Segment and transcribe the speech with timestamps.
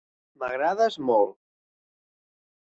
[0.43, 1.37] M'agrades molt.